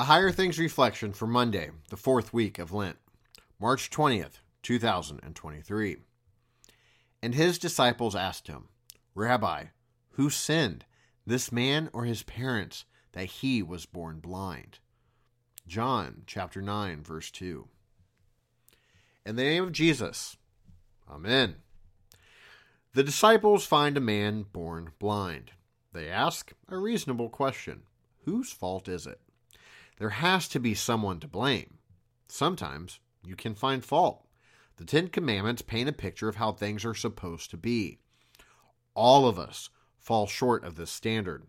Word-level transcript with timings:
A 0.00 0.04
Higher 0.04 0.32
Things 0.32 0.58
reflection 0.58 1.12
for 1.12 1.26
Monday, 1.26 1.68
the 1.90 1.96
fourth 1.98 2.32
week 2.32 2.58
of 2.58 2.72
Lent, 2.72 2.96
March 3.60 3.90
20th, 3.90 4.38
2023. 4.62 5.98
And 7.22 7.34
his 7.34 7.58
disciples 7.58 8.16
asked 8.16 8.46
him, 8.48 8.68
Rabbi, 9.14 9.64
who 10.12 10.30
sinned, 10.30 10.86
this 11.26 11.52
man 11.52 11.90
or 11.92 12.06
his 12.06 12.22
parents, 12.22 12.86
that 13.12 13.26
he 13.26 13.62
was 13.62 13.84
born 13.84 14.20
blind? 14.20 14.78
John 15.66 16.22
chapter 16.26 16.62
9, 16.62 17.02
verse 17.02 17.30
2. 17.30 17.68
In 19.26 19.36
the 19.36 19.42
name 19.42 19.64
of 19.64 19.72
Jesus, 19.72 20.38
Amen. 21.10 21.56
The 22.94 23.04
disciples 23.04 23.66
find 23.66 23.98
a 23.98 24.00
man 24.00 24.46
born 24.50 24.92
blind. 24.98 25.50
They 25.92 26.08
ask 26.08 26.54
a 26.70 26.78
reasonable 26.78 27.28
question 27.28 27.82
Whose 28.24 28.50
fault 28.50 28.88
is 28.88 29.06
it? 29.06 29.20
There 30.00 30.08
has 30.08 30.48
to 30.48 30.58
be 30.58 30.72
someone 30.72 31.20
to 31.20 31.28
blame. 31.28 31.76
Sometimes 32.26 33.00
you 33.22 33.36
can 33.36 33.54
find 33.54 33.84
fault. 33.84 34.26
The 34.78 34.86
Ten 34.86 35.08
Commandments 35.08 35.60
paint 35.60 35.90
a 35.90 35.92
picture 35.92 36.26
of 36.26 36.36
how 36.36 36.52
things 36.52 36.86
are 36.86 36.94
supposed 36.94 37.50
to 37.50 37.58
be. 37.58 37.98
All 38.94 39.28
of 39.28 39.38
us 39.38 39.68
fall 39.98 40.26
short 40.26 40.64
of 40.64 40.76
this 40.76 40.90
standard. 40.90 41.44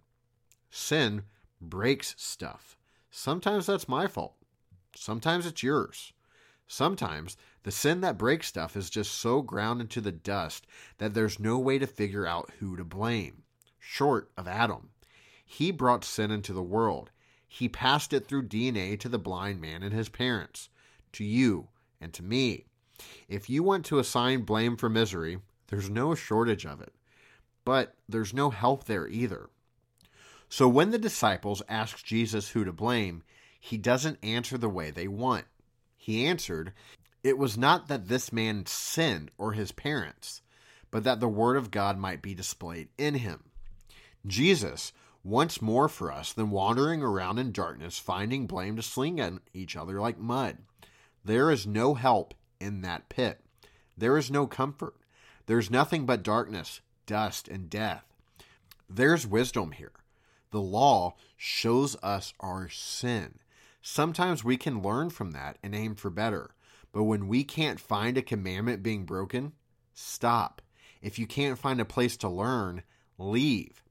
Sin 0.69 1.23
breaks 1.61 2.13
stuff. 2.17 2.75
Sometimes 3.09 3.67
that's 3.67 3.87
my 3.87 4.05
fault. 4.05 4.35
Sometimes 4.97 5.45
it's 5.45 5.63
yours. 5.63 6.11
Sometimes 6.67 7.37
the 7.63 7.71
sin 7.71 8.01
that 8.01 8.17
breaks 8.17 8.47
stuff 8.47 8.75
is 8.75 8.89
just 8.89 9.13
so 9.13 9.41
ground 9.41 9.79
into 9.79 10.01
the 10.01 10.11
dust 10.11 10.67
that 10.97 11.13
there's 11.13 11.39
no 11.39 11.57
way 11.57 11.79
to 11.79 11.87
figure 11.87 12.27
out 12.27 12.51
who 12.59 12.75
to 12.75 12.83
blame, 12.83 13.43
short 13.79 14.29
of 14.35 14.45
Adam. 14.45 14.89
He 15.45 15.71
brought 15.71 16.03
sin 16.03 16.31
into 16.31 16.51
the 16.51 16.61
world. 16.61 17.11
He 17.53 17.67
passed 17.67 18.13
it 18.13 18.27
through 18.27 18.47
DNA 18.47 18.97
to 19.01 19.09
the 19.09 19.19
blind 19.19 19.59
man 19.59 19.83
and 19.83 19.91
his 19.93 20.07
parents, 20.07 20.69
to 21.11 21.25
you 21.25 21.67
and 21.99 22.13
to 22.13 22.23
me. 22.23 22.63
If 23.27 23.49
you 23.49 23.61
want 23.61 23.85
to 23.87 23.99
assign 23.99 24.43
blame 24.43 24.77
for 24.77 24.87
misery, 24.87 25.39
there's 25.67 25.89
no 25.89 26.15
shortage 26.15 26.65
of 26.65 26.79
it. 26.79 26.93
But 27.65 27.93
there's 28.07 28.33
no 28.33 28.51
help 28.51 28.85
there 28.85 29.05
either. 29.05 29.49
So 30.47 30.69
when 30.69 30.91
the 30.91 30.97
disciples 30.97 31.61
ask 31.67 32.05
Jesus 32.05 32.51
who 32.51 32.63
to 32.63 32.71
blame, 32.71 33.21
he 33.59 33.77
doesn't 33.77 34.23
answer 34.23 34.57
the 34.57 34.69
way 34.69 34.89
they 34.89 35.09
want. 35.09 35.43
He 35.97 36.25
answered, 36.25 36.71
It 37.21 37.37
was 37.37 37.57
not 37.57 37.89
that 37.89 38.07
this 38.07 38.31
man 38.31 38.65
sinned 38.65 39.29
or 39.37 39.51
his 39.51 39.73
parents, 39.73 40.41
but 40.89 41.03
that 41.03 41.19
the 41.19 41.27
word 41.27 41.57
of 41.57 41.69
God 41.69 41.97
might 41.97 42.21
be 42.21 42.33
displayed 42.33 42.87
in 42.97 43.15
him. 43.15 43.43
Jesus 44.25 44.93
wants 45.23 45.61
more 45.61 45.87
for 45.87 46.11
us 46.11 46.33
than 46.33 46.49
wandering 46.49 47.01
around 47.01 47.37
in 47.37 47.51
darkness, 47.51 47.99
finding 47.99 48.47
blame 48.47 48.75
to 48.75 48.81
sling 48.81 49.19
at 49.19 49.33
each 49.53 49.75
other 49.75 49.99
like 49.99 50.17
mud. 50.17 50.57
There 51.23 51.51
is 51.51 51.67
no 51.67 51.93
help 51.93 52.33
in 52.59 52.81
that 52.81 53.09
pit. 53.09 53.41
There 53.97 54.17
is 54.17 54.31
no 54.31 54.47
comfort. 54.47 54.95
There's 55.45 55.69
nothing 55.69 56.05
but 56.05 56.23
darkness, 56.23 56.81
dust, 57.05 57.47
and 57.47 57.69
death. 57.69 58.05
There's 58.89 59.27
wisdom 59.27 59.71
here. 59.71 59.91
The 60.51 60.61
law 60.61 61.15
shows 61.37 61.95
us 62.03 62.33
our 62.39 62.67
sin. 62.69 63.39
Sometimes 63.81 64.43
we 64.43 64.57
can 64.57 64.81
learn 64.81 65.09
from 65.09 65.31
that 65.31 65.57
and 65.63 65.73
aim 65.73 65.95
for 65.95 66.09
better. 66.09 66.51
But 66.91 67.03
when 67.03 67.27
we 67.27 67.43
can't 67.43 67.79
find 67.79 68.17
a 68.17 68.21
commandment 68.21 68.83
being 68.83 69.05
broken, 69.05 69.53
stop. 69.93 70.61
If 71.01 71.17
you 71.17 71.25
can't 71.25 71.57
find 71.57 71.79
a 71.79 71.85
place 71.85 72.17
to 72.17 72.29
learn, 72.29 72.83
leave. 73.17 73.81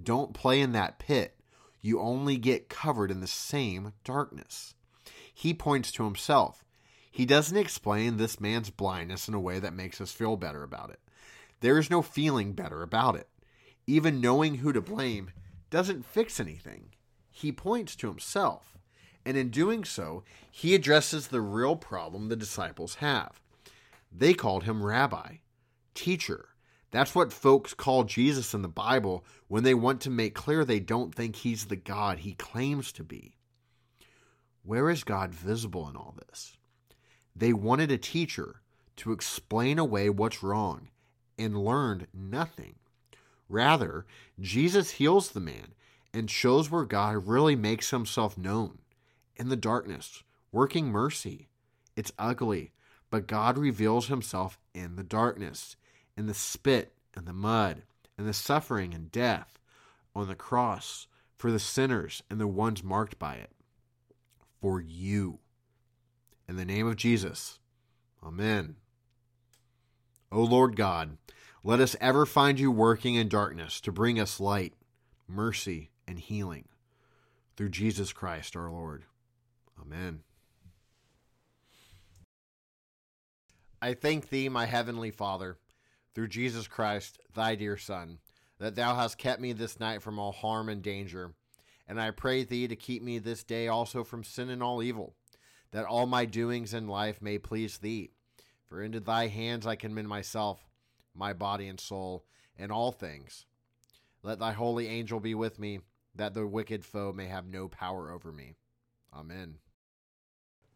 Don't 0.00 0.34
play 0.34 0.60
in 0.60 0.72
that 0.72 0.98
pit. 0.98 1.36
You 1.80 2.00
only 2.00 2.36
get 2.36 2.68
covered 2.68 3.10
in 3.10 3.20
the 3.20 3.26
same 3.26 3.92
darkness. 4.04 4.74
He 5.32 5.54
points 5.54 5.92
to 5.92 6.04
himself. 6.04 6.64
He 7.10 7.24
doesn't 7.24 7.56
explain 7.56 8.16
this 8.16 8.40
man's 8.40 8.70
blindness 8.70 9.28
in 9.28 9.34
a 9.34 9.40
way 9.40 9.58
that 9.58 9.72
makes 9.72 10.00
us 10.00 10.12
feel 10.12 10.36
better 10.36 10.62
about 10.62 10.90
it. 10.90 11.00
There 11.60 11.78
is 11.78 11.90
no 11.90 12.02
feeling 12.02 12.52
better 12.52 12.82
about 12.82 13.16
it. 13.16 13.28
Even 13.86 14.20
knowing 14.20 14.56
who 14.56 14.72
to 14.72 14.80
blame 14.80 15.30
doesn't 15.70 16.06
fix 16.06 16.38
anything. 16.38 16.90
He 17.30 17.52
points 17.52 17.96
to 17.96 18.08
himself. 18.08 18.76
And 19.24 19.36
in 19.36 19.50
doing 19.50 19.84
so, 19.84 20.24
he 20.50 20.74
addresses 20.74 21.28
the 21.28 21.40
real 21.40 21.76
problem 21.76 22.28
the 22.28 22.36
disciples 22.36 22.96
have. 22.96 23.40
They 24.10 24.34
called 24.34 24.64
him 24.64 24.84
rabbi, 24.84 25.36
teacher. 25.94 26.50
That's 26.90 27.14
what 27.14 27.32
folks 27.32 27.74
call 27.74 28.04
Jesus 28.04 28.54
in 28.54 28.62
the 28.62 28.68
Bible 28.68 29.24
when 29.46 29.62
they 29.62 29.74
want 29.74 30.00
to 30.02 30.10
make 30.10 30.34
clear 30.34 30.64
they 30.64 30.80
don't 30.80 31.14
think 31.14 31.36
he's 31.36 31.66
the 31.66 31.76
God 31.76 32.20
he 32.20 32.34
claims 32.34 32.92
to 32.92 33.04
be. 33.04 33.34
Where 34.62 34.90
is 34.90 35.04
God 35.04 35.34
visible 35.34 35.88
in 35.88 35.96
all 35.96 36.14
this? 36.18 36.56
They 37.36 37.52
wanted 37.52 37.90
a 37.90 37.98
teacher 37.98 38.62
to 38.96 39.12
explain 39.12 39.78
away 39.78 40.10
what's 40.10 40.42
wrong 40.42 40.88
and 41.38 41.56
learned 41.64 42.08
nothing. 42.12 42.74
Rather, 43.48 44.04
Jesus 44.40 44.92
heals 44.92 45.30
the 45.30 45.40
man 45.40 45.74
and 46.12 46.30
shows 46.30 46.70
where 46.70 46.84
God 46.84 47.26
really 47.26 47.56
makes 47.56 47.90
himself 47.90 48.36
known 48.36 48.78
in 49.36 49.48
the 49.48 49.56
darkness, 49.56 50.22
working 50.52 50.88
mercy. 50.88 51.48
It's 51.96 52.12
ugly, 52.18 52.72
but 53.10 53.26
God 53.26 53.56
reveals 53.56 54.08
himself 54.08 54.58
in 54.74 54.96
the 54.96 55.04
darkness, 55.04 55.76
in 56.18 56.26
the 56.26 56.34
spit 56.34 56.92
and 57.14 57.26
the 57.26 57.32
mud, 57.32 57.84
and 58.18 58.26
the 58.26 58.32
suffering 58.32 58.92
and 58.92 59.12
death 59.12 59.60
on 60.16 60.26
the 60.26 60.34
cross 60.34 61.06
for 61.36 61.52
the 61.52 61.60
sinners 61.60 62.24
and 62.28 62.40
the 62.40 62.48
ones 62.48 62.82
marked 62.82 63.20
by 63.20 63.36
it. 63.36 63.52
For 64.60 64.80
you. 64.80 65.38
In 66.48 66.56
the 66.56 66.64
name 66.64 66.88
of 66.88 66.96
Jesus. 66.96 67.60
Amen. 68.20 68.74
O 70.32 70.42
Lord 70.42 70.74
God, 70.74 71.16
let 71.62 71.78
us 71.78 71.94
ever 72.00 72.26
find 72.26 72.58
you 72.58 72.72
working 72.72 73.14
in 73.14 73.28
darkness 73.28 73.80
to 73.82 73.92
bring 73.92 74.18
us 74.18 74.40
light, 74.40 74.74
mercy, 75.28 75.90
and 76.08 76.18
healing. 76.18 76.64
Through 77.56 77.70
Jesus 77.70 78.12
Christ 78.12 78.56
our 78.56 78.70
Lord. 78.70 79.04
Amen. 79.80 80.20
I 83.80 83.94
thank 83.94 84.28
thee, 84.30 84.48
my 84.48 84.66
heavenly 84.66 85.12
Father, 85.12 85.56
through 86.18 86.26
Jesus 86.26 86.66
Christ, 86.66 87.20
thy 87.32 87.54
dear 87.54 87.76
Son, 87.76 88.18
that 88.58 88.74
thou 88.74 88.96
hast 88.96 89.18
kept 89.18 89.40
me 89.40 89.52
this 89.52 89.78
night 89.78 90.02
from 90.02 90.18
all 90.18 90.32
harm 90.32 90.68
and 90.68 90.82
danger. 90.82 91.30
And 91.86 92.00
I 92.00 92.10
pray 92.10 92.42
thee 92.42 92.66
to 92.66 92.74
keep 92.74 93.04
me 93.04 93.20
this 93.20 93.44
day 93.44 93.68
also 93.68 94.02
from 94.02 94.24
sin 94.24 94.50
and 94.50 94.60
all 94.60 94.82
evil, 94.82 95.14
that 95.70 95.84
all 95.84 96.06
my 96.06 96.24
doings 96.24 96.74
in 96.74 96.88
life 96.88 97.22
may 97.22 97.38
please 97.38 97.78
thee. 97.78 98.10
For 98.64 98.82
into 98.82 98.98
thy 98.98 99.28
hands 99.28 99.64
I 99.64 99.76
commend 99.76 100.08
myself, 100.08 100.58
my 101.14 101.32
body 101.32 101.68
and 101.68 101.78
soul, 101.78 102.24
and 102.58 102.72
all 102.72 102.90
things. 102.90 103.46
Let 104.24 104.40
thy 104.40 104.50
holy 104.50 104.88
angel 104.88 105.20
be 105.20 105.36
with 105.36 105.60
me, 105.60 105.78
that 106.16 106.34
the 106.34 106.48
wicked 106.48 106.84
foe 106.84 107.12
may 107.12 107.26
have 107.26 107.46
no 107.46 107.68
power 107.68 108.10
over 108.10 108.32
me. 108.32 108.54
Amen. 109.14 109.58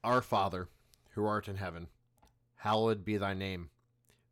Our 0.04 0.22
Father, 0.22 0.69
who 1.16 1.26
art 1.26 1.48
in 1.48 1.56
heaven, 1.56 1.88
hallowed 2.59 3.04
be 3.04 3.16
thy 3.16 3.34
name. 3.34 3.70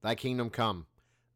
Thy 0.02 0.14
kingdom 0.14 0.50
come, 0.50 0.86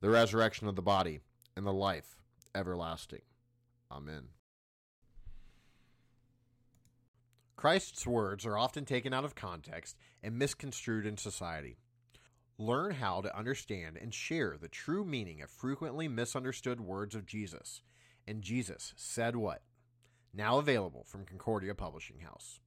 the 0.00 0.10
resurrection 0.10 0.68
of 0.68 0.76
the 0.76 0.82
body, 0.82 1.20
and 1.56 1.66
the 1.66 1.72
life 1.72 2.16
everlasting. 2.54 3.22
Amen. 3.90 4.28
Christ's 7.56 8.06
words 8.06 8.46
are 8.46 8.56
often 8.56 8.84
taken 8.84 9.12
out 9.12 9.24
of 9.24 9.34
context 9.34 9.96
and 10.22 10.38
misconstrued 10.38 11.04
in 11.04 11.16
society. 11.16 11.76
Learn 12.56 12.92
how 12.92 13.20
to 13.20 13.36
understand 13.36 13.96
and 14.00 14.14
share 14.14 14.56
the 14.56 14.68
true 14.68 15.04
meaning 15.04 15.42
of 15.42 15.50
frequently 15.50 16.06
misunderstood 16.06 16.80
words 16.80 17.14
of 17.16 17.26
Jesus. 17.26 17.82
And 18.26 18.42
Jesus 18.42 18.94
said 18.96 19.34
what? 19.34 19.62
Now 20.32 20.58
available 20.58 21.04
from 21.04 21.24
Concordia 21.24 21.74
Publishing 21.74 22.20
House. 22.20 22.60